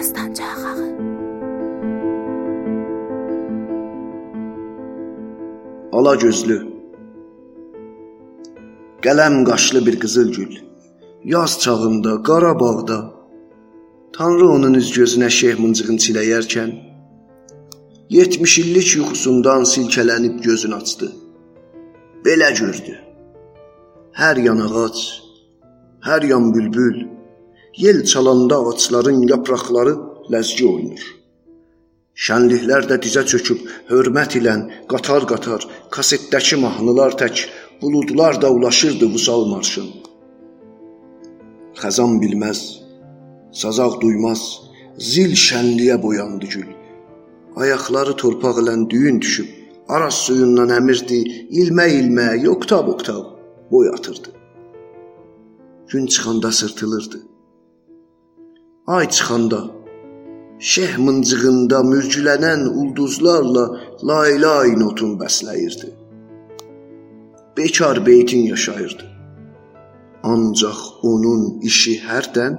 Dastancağı. 0.00 0.74
Ala 5.92 6.14
gözlü 6.14 6.56
Qələm 9.04 9.44
qaşlı 9.48 9.86
bir 9.86 10.00
qızıl 10.00 10.32
gül 10.32 10.52
Yaz 11.24 11.60
çağında 11.60 12.22
Qarabağda 12.22 12.98
Tanrı 14.12 14.48
onun 14.48 14.74
üz 14.80 14.88
gözünə 14.98 15.30
şeyh 15.40 15.60
mıncığın 15.60 15.96
çiləyərkən 16.04 16.70
70 18.08 18.58
illik 18.58 18.96
yuxusundan 18.96 19.62
silkələnib 19.72 20.42
gözünü 20.42 20.74
açdı. 20.74 21.12
Belə 22.24 22.50
gördü. 22.60 22.94
Hər 24.20 24.36
yan 24.48 24.60
ağac, 24.66 24.98
hər 26.08 26.22
yan 26.32 26.54
bülbül, 26.54 27.19
yel 27.76 28.04
çalanda 28.04 28.56
ağacların 28.56 29.22
yapraqları 29.28 29.94
ləzgi 30.32 30.66
oynur. 30.66 31.02
Şənliklər 32.26 32.88
də 32.90 32.98
dizə 33.04 33.22
çöküb 33.30 33.60
hörmət 33.90 34.36
ilə 34.40 34.54
qatar-qatar 34.90 35.64
kasetdəki 35.94 36.58
mahnılar 36.64 37.16
tək 37.20 37.46
buludlar 37.82 38.42
da 38.42 38.50
ulaşırdı 38.50 39.06
vüsal 39.14 39.46
marşın. 39.52 39.88
Xəzan 41.80 42.18
bilməz, 42.22 42.60
sazaq 43.62 44.00
duymaz, 44.02 44.42
zil 44.98 45.32
şənliyə 45.46 45.96
boyandı 46.02 46.50
gül. 46.54 46.68
Ayaqları 47.56 48.16
torpaq 48.20 48.60
ilə 48.62 48.76
düyün 48.90 49.22
düşüb, 49.24 49.48
araz 49.88 50.20
suyundan 50.26 50.74
əmirdi, 50.76 51.22
ilmə-ilmə, 51.62 52.28
yoktab-oktab 52.44 53.24
boy 53.72 53.88
atırdı. 53.88 54.28
Gün 55.88 56.06
çıxanda 56.06 56.52
sırtılırdı. 56.52 57.29
Ay 58.86 59.08
çıxanda 59.08 59.60
Şeyh 60.60 60.98
mıncığında 60.98 61.78
mürgülənən 61.92 62.62
ulduzlarla 62.78 63.64
laylay 64.08 64.70
notun 64.80 65.14
bəsləyirdi. 65.20 65.88
Bekar 67.56 68.06
beytin 68.06 68.42
yaşayırdı. 68.52 69.04
Ancaq 70.22 70.80
onun 71.02 71.60
işi 71.60 71.94
hərdən 72.08 72.58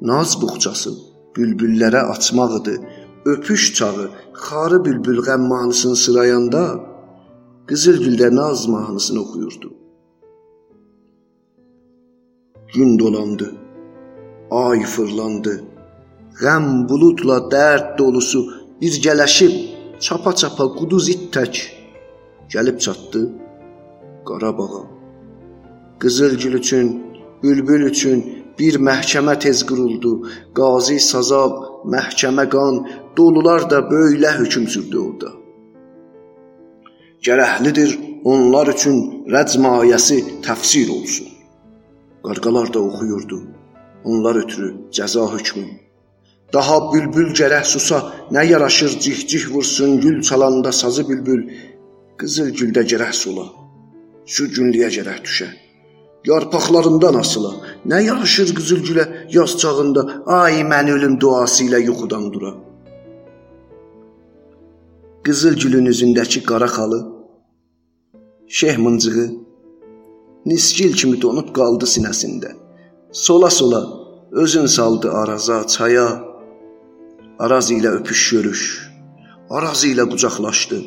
naz 0.00 0.34
buxçası 0.40 0.92
bülbüllərə 1.36 2.02
açmaq 2.14 2.52
idi. 2.60 2.74
Öpüş 3.24 3.62
çağı 3.74 4.04
xarı 4.42 4.84
bülbül 4.84 5.20
qəm 5.28 5.48
mahnısını 5.52 5.96
sırayanda 5.96 6.64
Qızılgüldə 7.68 8.36
naz 8.36 8.68
mahnısını 8.68 9.20
oxuyurdu. 9.20 9.72
Gün 12.74 12.98
dolandı. 12.98 13.67
Ay 14.50 14.80
fırlandı 14.84 15.54
Qəm 16.38 16.66
buludla 16.88 17.36
dərd 17.52 17.98
dolusu 17.98 18.40
birgələşib 18.80 19.54
çapa-çapa 20.04 20.66
quduz 20.78 21.08
it 21.14 21.24
tək 21.34 21.58
gəlib 22.52 22.78
çatdı 22.84 23.22
Qarabağa. 24.28 24.84
Qızılgül 25.98 26.54
üçün, 26.60 27.02
bülbül 27.42 27.82
üçün 27.90 28.18
bir 28.58 28.74
məhkəmə 28.88 29.34
tez 29.44 29.64
quruldu. 29.68 30.12
Qazi 30.58 30.98
sazaq, 31.00 31.54
məhkəmə 31.94 32.46
qan, 32.54 32.74
dolular 33.16 33.70
da 33.70 33.78
böylə 33.92 34.32
hökm 34.38 34.66
sürdü 34.74 34.98
orada. 35.06 35.30
Gərəhlidir 37.26 37.90
onlar 38.24 38.70
üçün 38.74 38.98
rəcm 39.34 39.64
ayəsi 39.74 40.18
təfsir 40.46 40.88
olsun. 40.98 41.28
Qarqalar 42.26 42.74
da 42.74 42.80
oxuyurdu. 42.88 43.57
Onlar 44.04 44.36
ötürü 44.36 44.74
cəza 44.92 45.32
hökmü 45.32 45.64
Daha 46.52 46.76
bülbül 46.92 47.32
gərək 47.36 47.64
susa, 47.68 47.98
nə 48.32 48.42
yaraşır 48.48 48.92
cih-cih 49.04 49.50
vursun 49.52 50.00
gül 50.00 50.22
çalanda 50.22 50.72
sazı 50.72 51.04
bülbül. 51.08 51.42
Qızıl 52.18 52.54
güldə 52.58 52.82
gərək 52.90 53.12
sula, 53.12 53.44
şu 54.26 54.46
günlüyə 54.54 54.88
gərək 54.94 55.18
düşə. 55.26 55.48
Yarpaqlarından 56.26 57.18
asıla, 57.20 57.52
nə 57.90 58.00
yaraşır 58.06 58.54
qızıl 58.56 58.80
gülə 58.88 59.04
yaz 59.34 59.58
çağında, 59.60 60.02
ay 60.38 60.64
mən 60.70 60.90
ölüm 60.94 61.20
duası 61.20 61.68
ilə 61.68 61.82
yuxudan 61.84 62.32
dura. 62.32 62.54
Qızıl 65.24 65.60
gülün 65.62 65.86
üzündəki 65.92 66.42
qara 66.48 66.66
xalı, 66.76 67.00
Şeyh 68.48 68.78
mıncığı 68.78 69.30
nisgil 70.46 70.92
kimi 70.96 71.20
donub 71.22 71.52
qaldı 71.56 71.84
sinəsində. 71.94 72.54
Sola-sola 73.12 73.84
özün 74.32 74.66
saldı 74.66 75.12
araza, 75.12 75.66
çaya, 75.66 76.22
Araz 77.38 77.70
ilə 77.70 77.88
öpüş 77.88 78.30
görüş, 78.30 78.90
Araz 79.50 79.84
ilə 79.84 80.04
qucaqlaşdı. 80.10 80.78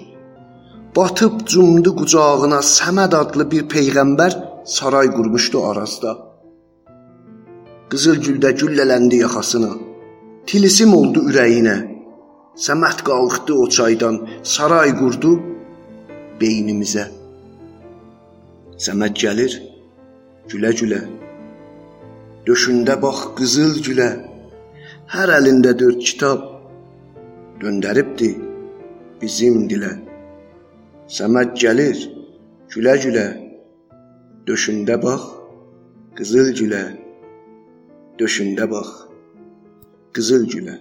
Batıb 0.96 1.40
cumdu 1.46 1.96
qucağına 1.96 2.60
Səməd 2.62 3.16
adlı 3.22 3.46
bir 3.52 3.64
peyğəmbər 3.74 4.36
saray 4.66 5.10
qurmuşdu 5.16 5.64
Arazda. 5.70 6.12
Qızıl 7.90 8.22
güldə 8.26 8.52
güllələndi 8.60 9.24
yaxasına. 9.26 9.72
Tilisim 10.46 10.94
oldu 10.94 11.26
ürəyinə. 11.32 11.78
Səməd 12.68 13.02
qalxdı 13.08 13.54
o 13.64 13.66
çaydan, 13.70 14.22
saray 14.44 14.94
qurdu 15.00 15.34
beynimizə. 16.42 17.08
Səməd 18.78 19.18
gəlir, 19.26 19.58
gülə-gülə. 20.54 21.02
Döşündə 22.46 22.96
bax 23.02 23.20
qızıl 23.38 23.76
gülə. 23.86 24.08
Hər 25.14 25.30
əlində 25.36 25.76
dörd 25.78 26.00
kitab 26.02 26.48
göndəribdi 27.62 28.30
bizim 29.22 29.68
dilə. 29.70 29.92
Səməd 31.18 31.54
gəlir, 31.62 32.00
gülə-gülə, 32.74 33.28
döşündə 34.50 34.98
bax, 35.04 35.28
qızıl 36.18 36.50
gülə, 36.58 36.82
döşündə 38.18 38.66
bax, 38.74 38.90
qızıl 40.18 40.50
gülə. 40.56 40.80